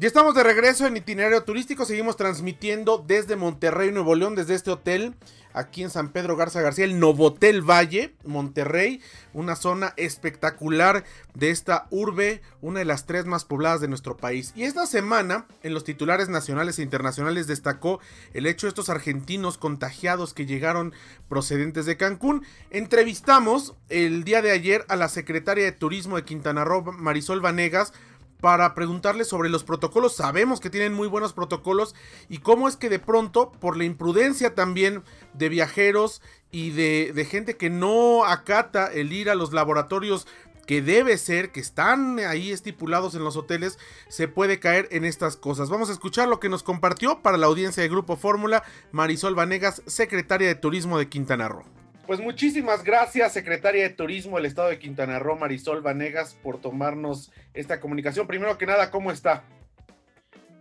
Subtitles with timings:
[0.00, 4.70] Ya estamos de regreso en itinerario turístico, seguimos transmitiendo desde Monterrey, Nuevo León, desde este
[4.70, 5.16] hotel
[5.54, 9.00] aquí en San Pedro Garza García, el Novotel Valle, Monterrey,
[9.32, 11.02] una zona espectacular
[11.34, 14.52] de esta urbe, una de las tres más pobladas de nuestro país.
[14.54, 17.98] Y esta semana, en los titulares nacionales e internacionales, destacó
[18.34, 20.94] el hecho de estos argentinos contagiados que llegaron
[21.28, 22.44] procedentes de Cancún.
[22.70, 27.92] Entrevistamos el día de ayer a la secretaria de Turismo de Quintana Roo, Marisol Vanegas,
[28.40, 30.16] para preguntarle sobre los protocolos.
[30.16, 31.94] Sabemos que tienen muy buenos protocolos
[32.28, 35.02] y cómo es que de pronto, por la imprudencia también
[35.34, 40.26] de viajeros y de, de, gente que no acata el ir a los laboratorios
[40.68, 45.36] que debe ser, que están ahí estipulados en los hoteles, se puede caer en estas
[45.36, 45.70] cosas.
[45.70, 49.82] Vamos a escuchar lo que nos compartió para la audiencia de Grupo Fórmula Marisol Vanegas,
[49.86, 51.64] secretaria de Turismo de Quintana Roo.
[52.08, 57.30] Pues muchísimas gracias, secretaria de Turismo del Estado de Quintana Roo, Marisol Vanegas, por tomarnos
[57.52, 58.26] esta comunicación.
[58.26, 59.44] Primero que nada, ¿cómo está?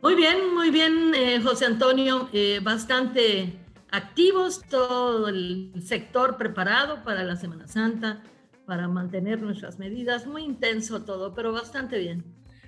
[0.02, 2.28] Muy bien, muy bien, eh, José Antonio.
[2.34, 3.54] Eh, bastante
[3.92, 8.22] activos, todo el sector preparado para la Semana Santa,
[8.66, 10.28] para mantener nuestras medidas.
[10.28, 12.26] Muy intenso todo, pero bastante bien.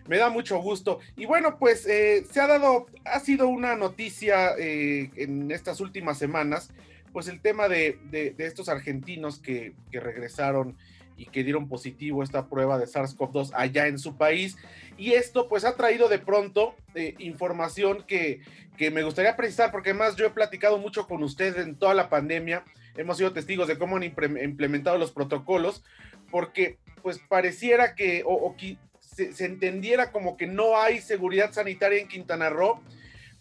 [0.08, 1.00] Me da mucho gusto.
[1.18, 6.72] Y bueno, pues eh, se ha dado, ha sido una noticia en estas últimas semanas
[7.12, 8.00] pues el tema de,
[8.38, 10.78] estos argentinos que, regresaron
[11.18, 14.56] y que dieron positivo esta prueba de SARS-CoV-2 allá en su país.
[14.98, 18.42] Y esto pues ha traído de pronto eh, información que,
[18.78, 22.10] que, me gustaría precisar, porque además yo he platicado mucho con ustedes en toda la
[22.10, 22.64] pandemia,
[22.96, 25.84] hemos sido testigos de cómo han implementado los protocolos,
[26.32, 32.00] porque pues pareciera que, o, que se, se entendiera como que no hay seguridad sanitaria
[32.00, 32.82] en Quintana Roo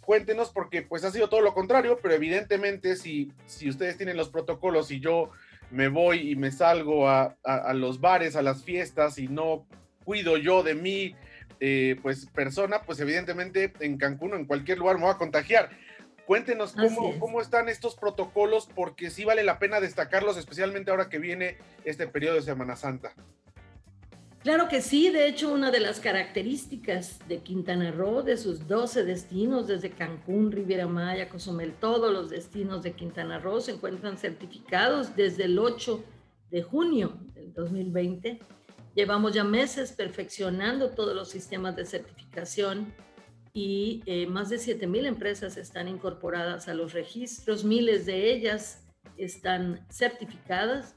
[0.09, 4.31] cuéntenos porque pues ha sido todo lo contrario, pero evidentemente si, si ustedes tienen los
[4.31, 5.29] protocolos y yo
[5.71, 7.37] me voy y me salgo a,
[7.75, 9.67] los bares, a las fiestas y no
[10.07, 11.15] cuido yo de mí,
[11.61, 15.69] eh, pues persona, pues evidentemente en Cancún o en cualquier lugar me voy a contagiar.
[16.25, 21.19] Cuéntenos cómo, cómo están estos protocolos, porque sí vale la pena destacarlos, especialmente ahora que
[21.19, 23.13] viene este periodo de Semana Santa.
[24.49, 29.05] Claro que sí, de hecho una de las características de Quintana Roo, de sus 12
[29.05, 35.15] destinos, desde Cancún, Riviera Maya, Cozumel, todos los destinos de Quintana Roo se encuentran certificados
[35.15, 36.03] desde el 8
[36.51, 38.41] de junio del 2020.
[38.95, 42.95] Llevamos ya meses perfeccionando todos los sistemas de certificación
[43.53, 48.83] y eh, más de 7.000 empresas están incorporadas a los registros, miles de ellas
[49.19, 50.95] están certificadas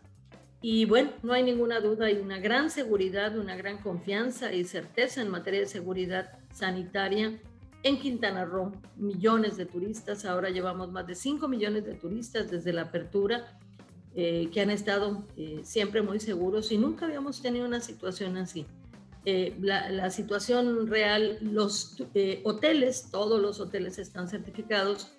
[0.61, 5.21] y bueno, no hay ninguna duda, hay una gran seguridad, una gran confianza y certeza
[5.21, 7.39] en materia de seguridad sanitaria
[7.81, 8.71] en Quintana Roo.
[8.95, 13.57] Millones de turistas, ahora llevamos más de 5 millones de turistas desde la apertura
[14.13, 18.67] eh, que han estado eh, siempre muy seguros y nunca habíamos tenido una situación así.
[19.25, 21.95] Eh, la, la, situación real, los
[22.43, 25.13] hoteles, todos los hoteles están certificados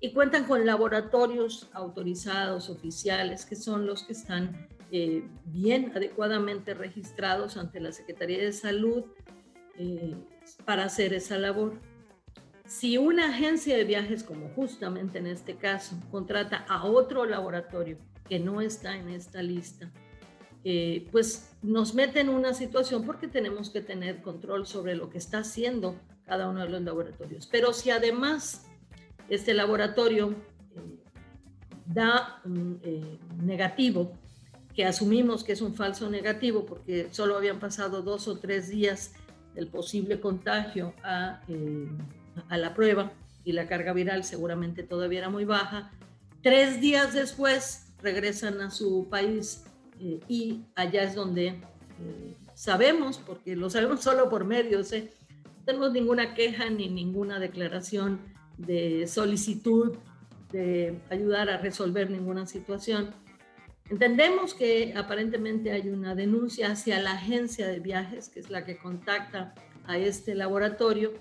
[0.00, 7.58] y cuentan con laboratorios autorizados, oficiales, que son los que están eh, bien adecuadamente registrados
[7.58, 9.04] ante la Secretaría de Salud
[9.76, 10.14] eh,
[10.64, 11.78] para hacer esa labor.
[12.66, 18.38] Si una agencia de viajes, como justamente en este caso, contrata a otro laboratorio que
[18.38, 19.90] no está en esta lista,
[20.64, 25.18] eh, pues nos mete en una situación porque tenemos que tener control sobre lo que
[25.18, 27.46] está haciendo cada uno de los laboratorios.
[27.46, 28.66] Pero si además
[29.28, 30.34] este laboratorio
[31.86, 32.42] da
[33.42, 34.18] negativo
[34.78, 39.12] que asumimos que es un falso negativo porque solo habían pasado dos o tres días
[39.56, 41.88] del posible contagio a, eh,
[42.48, 43.10] a la prueba
[43.44, 45.90] y la carga viral seguramente todavía era muy baja.
[46.44, 49.64] Tres días después regresan a su país
[49.98, 55.90] eh, y allá es donde eh, sabemos, porque lo sabemos solo por medios, no tenemos
[55.90, 58.20] ninguna queja ni ninguna declaración
[58.58, 59.96] de solicitud
[60.52, 63.12] de ayudar a resolver ninguna situación
[63.90, 68.76] Entendemos que aparentemente hay una denuncia hacia la agencia de viajes, que es la que
[68.76, 69.54] contacta
[69.86, 71.14] a este laboratorio,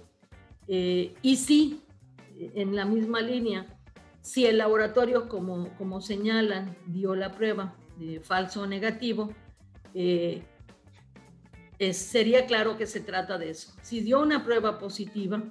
[0.68, 1.82] eh, y sí,
[2.38, 3.66] en la misma línea,
[4.22, 9.34] si el laboratorio, como, como señalan, dio la prueba de falso o negativo,
[9.94, 10.44] eh,
[11.94, 13.74] sería claro que se trata de eso.
[13.82, 15.42] Si dio una prueba positiva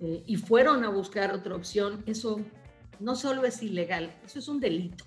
[0.00, 2.40] eh, y fueron a buscar otra opción, eso
[2.98, 5.04] no solo es ilegal, eso es un delito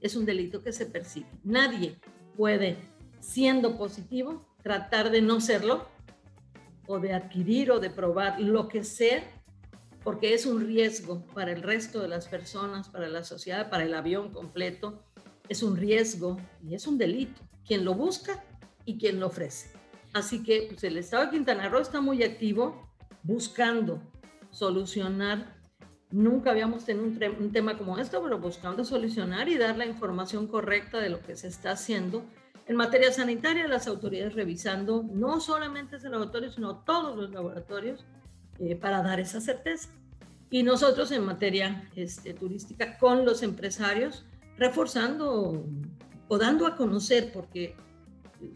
[0.00, 1.30] es un delito que se persigue.
[1.44, 1.96] Nadie
[2.36, 2.76] puede
[3.20, 5.86] siendo positivo, tratar de no serlo,
[6.86, 9.22] o de adquirir o de probar lo que sea,
[10.02, 13.94] porque es un riesgo para el resto de las personas, para la sociedad, para el
[13.94, 15.04] avión completo.
[15.48, 17.40] Es un riesgo y es un delito.
[17.64, 18.44] Quien lo busca
[18.84, 19.70] y quien lo ofrece.
[20.12, 22.88] Así que pues, el Estado de Quintana Roo está muy activo
[23.22, 24.02] buscando
[24.50, 25.51] solucionar.
[26.12, 27.06] Nunca habíamos tenido
[27.38, 31.36] un, tema como esto, pero buscando solucionar y dar la información correcta de lo que
[31.36, 32.22] se está haciendo
[32.66, 38.04] en materia sanitaria, las autoridades revisando no solamente ese laboratorio, sino todos los laboratorios
[38.58, 39.88] eh, para dar esa certeza.
[40.48, 44.24] Y nosotros en materia este, turística con los empresarios,
[44.56, 45.64] reforzando
[46.28, 47.74] o dando a conocer, porque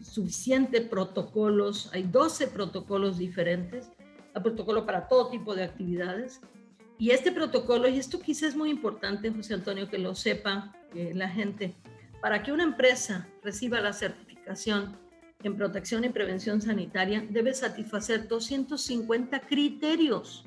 [0.01, 3.91] suficiente protocolos, hay 12 protocolos diferentes,
[4.33, 6.41] hay protocolo para todo tipo de actividades.
[6.99, 11.11] Y este protocolo, y esto quizás es muy importante, José Antonio, que lo sepa eh,
[11.13, 11.75] la gente,
[12.21, 14.97] para que una empresa reciba la certificación
[15.43, 20.45] en protección y prevención sanitaria, debe satisfacer 250 criterios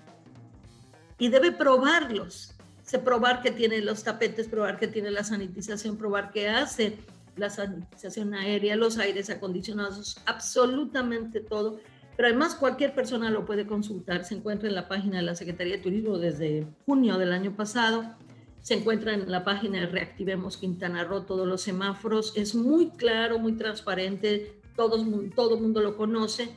[1.19, 2.55] y debe probarlos.
[2.82, 6.99] Se probar que tiene los tapetes, probar que tiene la sanitización, probar que hace
[7.37, 11.79] la sanitización aérea, los aires acondicionados, absolutamente todo.
[12.20, 14.26] Pero además cualquier persona lo puede consultar.
[14.26, 18.14] Se encuentra en la página de la Secretaría de Turismo desde junio del año pasado
[18.61, 22.34] se encuentra en la página de Reactivemos Quintana Roo, todos los semáforos.
[22.37, 25.02] Es muy claro, muy transparente, todo,
[25.34, 26.50] todo el mundo lo conoce.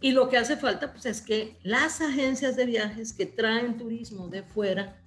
[0.00, 4.28] Y lo que hace falta pues, es que las agencias de viajes que traen turismo
[4.28, 5.02] de fuera,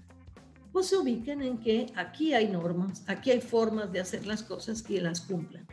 [0.72, 4.84] pues se ubiquen en que aquí hay normas, aquí hay formas de hacer las cosas
[4.84, 5.66] que las cumplan.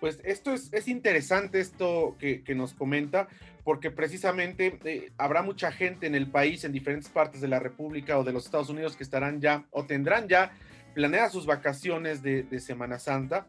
[0.00, 3.28] Pues esto es, es interesante, esto que, que nos comenta,
[3.64, 8.18] porque precisamente eh, habrá mucha gente en el país, en diferentes partes de la República
[8.18, 10.52] o de los Estados Unidos que estarán ya o tendrán ya
[10.94, 13.46] planeadas sus vacaciones de, Semana Santa.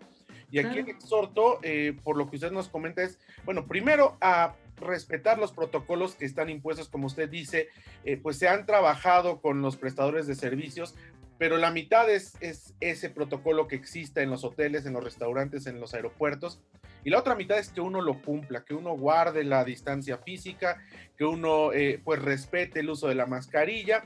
[0.51, 4.55] Y aquí el exhorto, eh, por lo que usted nos comenta, es, bueno, primero a
[4.75, 7.69] respetar los protocolos que están impuestos, como usted dice,
[8.03, 10.95] eh, pues se han trabajado con los prestadores de servicios
[11.41, 15.65] pero la mitad es, es, ese protocolo que existe en los hoteles, en los restaurantes,
[15.65, 16.61] en los aeropuertos,
[17.03, 20.79] y la otra mitad es que uno lo cumpla, que uno guarde la distancia física,
[21.17, 24.03] que uno eh, pues respete el uso de la mascarilla,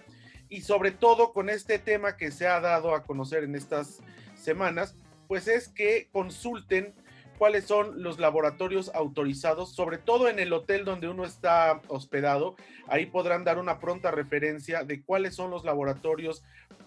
[0.48, 4.00] y sobre todo con este tema que se ha dado a conocer en estas
[4.38, 4.96] semanas,
[5.28, 6.94] pues es que consulten
[7.38, 12.56] cuáles son los laboratorios autorizados, sobre todo en el hotel donde uno está hospedado.
[12.88, 16.44] Ahí podrán dar una pronta referencia de cuáles son los laboratorios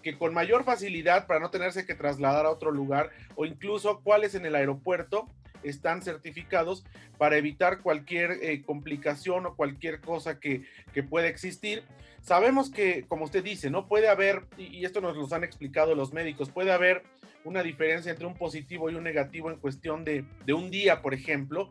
[0.09, 4.33] que con mayor facilidad, para no tenerse que trasladar a otro lugar, o incluso cuáles
[4.33, 5.27] en el aeropuerto
[5.61, 6.83] están certificados
[7.17, 10.63] para evitar cualquier eh, complicación o cualquier cosa que,
[10.93, 11.83] que pueda existir.
[12.21, 16.11] Sabemos que, como usted dice, no puede haber, y esto nos lo han explicado los
[16.11, 17.03] médicos, puede haber
[17.43, 21.69] una diferencia entre un positivo y un negativo en cuestión de, un día, por ejemplo,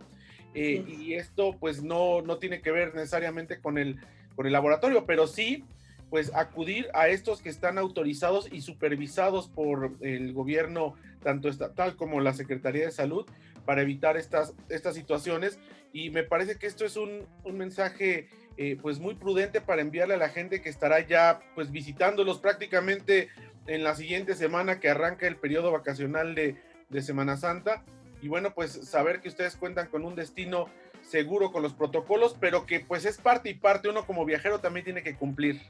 [0.54, 3.98] eh, y esto pues no, no tiene que ver necesariamente con el,
[4.36, 5.64] con el laboratorio, pero sí
[6.10, 12.20] pues acudir a estos que están autorizados y supervisados por el gobierno tanto estatal como
[12.20, 13.26] la Secretaría de Salud
[13.64, 15.58] para evitar estas, estas situaciones
[15.92, 18.28] y me parece que esto es un, un mensaje
[18.60, 23.28] eh, pues muy prudente para enviarle a la gente que estará ya pues visitándolos prácticamente
[23.68, 26.56] en la siguiente semana que arranca el periodo vacacional de,
[27.00, 27.84] Semana Santa.
[28.20, 30.66] Y bueno, pues saber que ustedes cuentan con un destino
[31.02, 34.84] seguro con los protocolos, pero que pues es parte y parte, uno como viajero también
[34.84, 35.60] tiene que cumplir.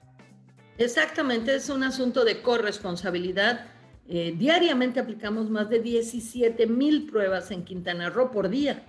[0.78, 3.66] Exactamente, es un asunto de corresponsabilidad.
[4.08, 8.84] Eh, diariamente aplicamos más de 17 mil pruebas en Quintana Roo por día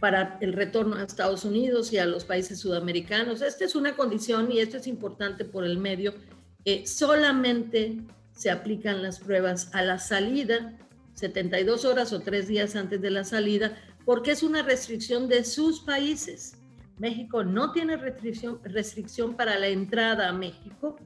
[0.00, 3.42] para el retorno a Estados Unidos y a los países sudamericanos.
[3.42, 6.14] Esta es una condición y esto es importante por el medio.
[6.86, 7.98] Solamente
[8.32, 10.72] se aplican las pruebas a la salida,
[11.14, 15.80] 72 horas o tres días antes de la salida, porque es una restricción de sus
[15.80, 16.56] países.
[16.98, 20.96] México no tiene restricción para la entrada a México.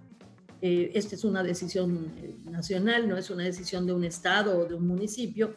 [0.66, 4.64] Eh, esta es una decisión eh, nacional, no es una decisión de un estado o
[4.64, 5.54] de un municipio.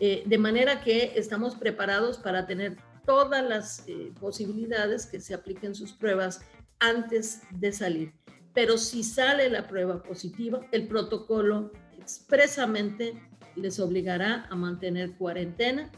[0.00, 2.76] Eh, de manera que estamos preparados para tener
[3.06, 3.84] todas las
[4.18, 6.40] posibilidades que se apliquen sus pruebas
[6.80, 8.12] antes de salir
[8.52, 13.14] pero si sale la prueba positiva, el protocolo expresamente
[13.56, 15.90] les obligará a mantener cuarentena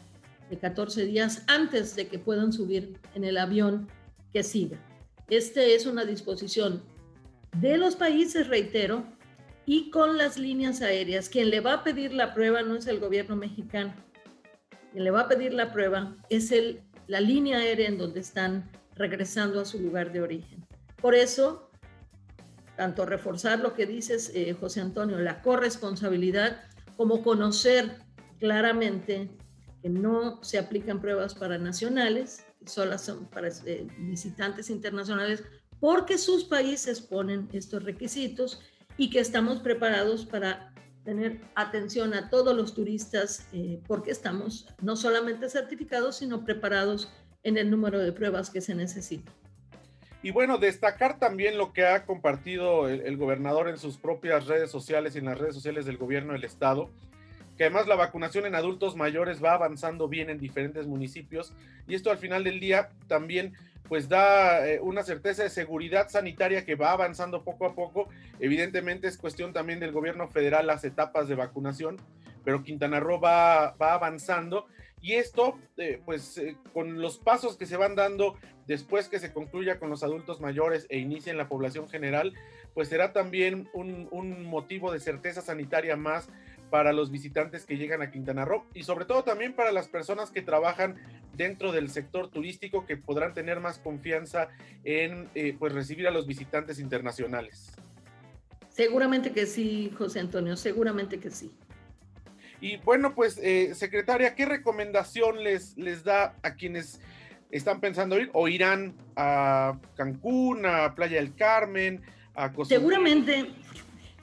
[0.50, 3.88] de 14 días antes de que puedan subir en el avión
[4.32, 4.78] que siga.
[5.30, 6.82] Esta es una disposición
[7.56, 9.04] de los países, reitero,
[9.64, 11.28] y con las líneas aéreas.
[11.28, 13.94] Quien le va a pedir la prueba no es el gobierno mexicano.
[14.92, 18.70] Quien le va a pedir la prueba es el, la línea aérea en donde están
[18.96, 20.66] regresando a su lugar de origen.
[21.00, 21.70] Por eso,
[22.76, 26.62] tanto reforzar lo que dices, eh, José Antonio, la corresponsabilidad,
[26.96, 27.98] como conocer
[28.38, 29.30] claramente
[29.82, 35.42] que no se aplican pruebas para nacionales, solo son para eh, visitantes internacionales,
[35.82, 38.62] porque sus países ponen estos requisitos
[38.96, 40.72] y que estamos preparados para
[41.04, 47.12] tener atención a todos los turistas, eh, porque estamos no solamente certificados, sino preparados
[47.42, 49.34] en el número de pruebas que se necesitan.
[50.22, 55.16] Y bueno, destacar también lo que ha compartido el, gobernador en sus propias redes sociales
[55.16, 56.90] y en las redes sociales del gobierno del estado,
[57.56, 61.52] que además la vacunación en adultos mayores va avanzando bien en diferentes municipios
[61.88, 63.54] y esto al final del día también
[63.92, 68.08] pues da eh, una certeza de seguridad sanitaria que va avanzando poco a poco.
[68.40, 71.98] Evidentemente es cuestión también del gobierno federal las etapas de vacunación,
[72.42, 74.66] pero Quintana Roo va, va avanzando
[75.02, 79.32] y esto, eh, pues eh, con los pasos que se van dando después que se
[79.32, 82.32] concluya con los adultos mayores e inicie en la población general,
[82.72, 86.30] pues será también un, un, motivo de certeza sanitaria más
[86.72, 90.30] para los visitantes que llegan a Quintana Roo y sobre todo también para las personas
[90.30, 90.96] que trabajan
[91.36, 94.48] dentro del sector turístico que podrán tener más confianza
[94.82, 97.72] en eh, pues recibir a los visitantes internacionales.
[98.70, 101.52] Seguramente que sí, José Antonio, seguramente que sí.
[102.62, 107.02] Y bueno, pues, eh, secretaria, ¿qué recomendación les, les da a quienes
[107.50, 112.00] están pensando ir o irán a Cancún, a Playa del Carmen,
[112.34, 112.80] a Cozumel?
[112.80, 113.50] Seguramente,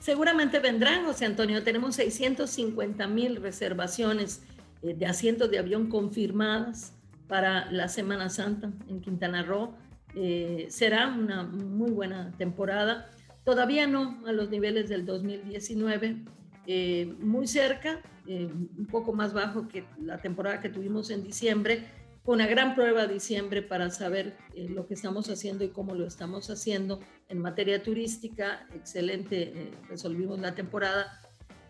[0.00, 1.62] seguramente vendrán, José Antonio.
[1.62, 4.42] Tenemos 650 mil reservaciones
[4.82, 6.94] eh, de asientos de avión confirmadas
[7.28, 9.74] para la Semana Santa en Quintana Roo.
[10.16, 13.08] Eh, será una muy buena temporada.
[13.44, 16.24] Todavía no a los niveles del 2019,
[16.66, 21.84] eh, muy cerca, un poco más bajo que la temporada que tuvimos en diciembre.
[22.24, 26.50] Una gran prueba diciembre para saber eh, lo que estamos haciendo y cómo lo estamos
[26.50, 28.66] haciendo en materia turística.
[28.74, 31.20] Excelente, resolvimos la temporada.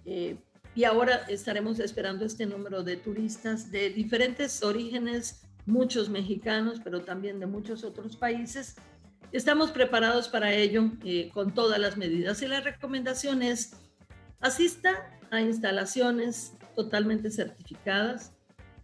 [0.04, 7.38] y ahora estaremos esperando este número de turistas de diferentes orígenes, muchos mexicanos, pero también
[7.38, 8.76] de muchos otros países.
[9.32, 10.90] Estamos preparados para ello
[11.32, 13.76] con todas las medidas y la recomendación es
[14.40, 18.32] Asista a instalaciones totalmente certificadas.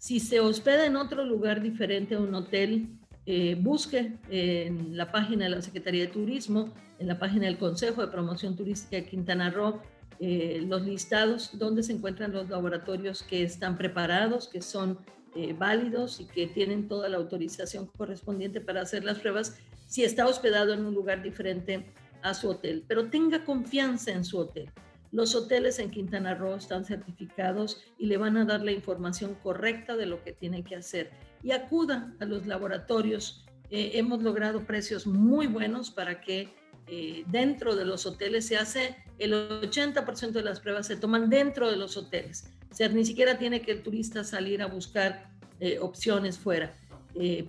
[0.06, 2.86] Si se hospeda en otro lugar diferente a un hotel,
[3.26, 8.02] eh, busque en la página de la Secretaría de Turismo, en la página del Consejo
[8.02, 9.82] de Promoción Turística de Quintana Roo,
[10.20, 15.00] eh, los listados donde se encuentran los laboratorios que están preparados, que son
[15.34, 19.58] eh, válidos y que tienen toda la autorización correspondiente para hacer las pruebas
[19.88, 21.84] si está hospedado en un lugar diferente
[22.22, 22.84] a su hotel.
[22.86, 24.70] Pero tenga confianza en su hotel.
[25.12, 29.96] Los hoteles en Quintana Roo están certificados y le van a dar la información correcta
[29.96, 31.10] de lo que tiene que hacer.
[31.42, 33.44] Y acuda a los laboratorios.
[33.70, 36.54] Eh, hemos logrado precios muy buenos para que
[36.88, 41.70] eh, dentro de los hoteles se hace el 80% de las pruebas se toman dentro
[41.70, 42.52] de los hoteles.
[42.70, 46.76] O sea, ni siquiera tiene que el turista salir a buscar eh, opciones fuera.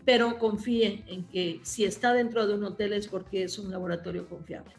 [0.06, 4.26] pero confíe en que si está dentro de un hotel es porque es un laboratorio
[4.30, 4.74] confiable.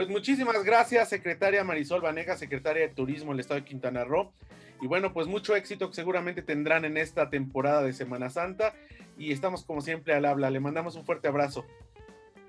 [0.00, 4.32] Pues muchísimas gracias, secretaria Marisol Vanega, secretaria de Turismo del Estado de Quintana Roo.
[4.80, 8.72] Y bueno, pues mucho éxito que seguramente tendrán en esta temporada de Semana Santa.
[9.18, 10.48] Y estamos como siempre al habla.
[10.48, 11.66] Le mandamos un fuerte abrazo.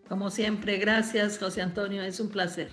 [0.07, 2.69] Como siempre, gracias José Antonio, es un placer.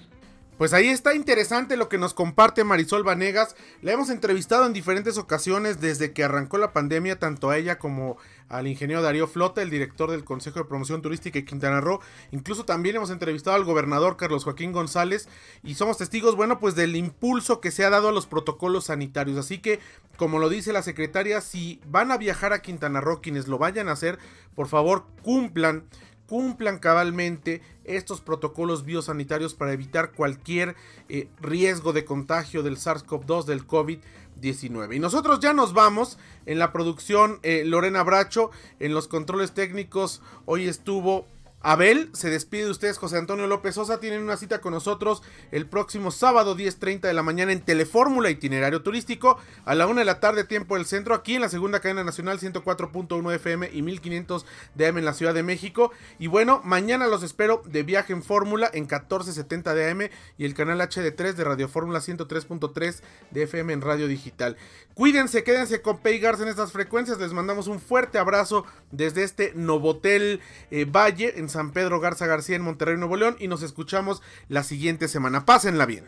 [0.59, 3.55] Pues ahí está interesante lo que nos comparte Marisol Vanegas.
[3.81, 8.17] La hemos entrevistado en diferentes ocasiones desde que arrancó la pandemia, tanto a ella como
[8.49, 12.01] al ingeniero Darío Flota, el director del Consejo de Promoción Turística de Quintana Roo.
[12.33, 15.29] Incluso también hemos entrevistado al gobernador Carlos Joaquín González
[15.63, 19.39] y somos testigos, bueno, pues del impulso que se ha dado a los protocolos sanitarios.
[19.39, 19.79] Así que,
[20.17, 23.89] como lo dice la secretaria, si van a viajar a Quintana Roo, quienes lo vayan
[23.89, 24.19] a hacer,
[24.57, 25.85] por favor cumplan
[26.29, 30.77] cumplan cabalmente estos protocolos biosanitarios para evitar cualquier
[31.09, 34.95] eh, riesgo de contagio del SARS-CoV-2 del COVID-19.
[34.95, 40.21] Y nosotros ya nos vamos en la producción eh, Lorena Bracho, en los controles técnicos
[40.45, 41.27] hoy estuvo
[41.61, 43.99] Abel se despide de ustedes, José Antonio López Sosa.
[43.99, 48.83] Tienen una cita con nosotros el próximo sábado 10.30 de la mañana en Telefórmula Itinerario
[48.83, 52.05] Turístico a la 1 de la tarde, tiempo del centro, aquí en la segunda cadena
[52.05, 54.47] nacional 104.1 FM y 1500
[54.77, 55.91] DM en la Ciudad de México.
[56.21, 60.81] Y bueno, mañana los espero de viaje en Fórmula en 1470 DM y el canal
[60.81, 63.01] HD3 de Radio Fórmula 103.3
[63.33, 64.57] de FM en Radio Digital.
[64.95, 67.19] Cuídense, quédense con Peygars en estas frecuencias.
[67.19, 72.63] Les mandamos un fuerte abrazo desde este Novotel eh, Valle San Pedro Garza García en
[72.63, 75.45] Monterrey, Nuevo León y nos escuchamos la siguiente semana.
[75.45, 76.05] Pásenla bien.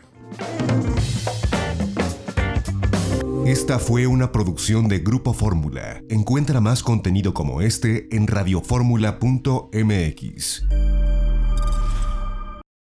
[3.47, 6.03] Esta fue una producción de Grupo Fórmula.
[6.09, 10.65] Encuentra más contenido como este en radioformula.mx.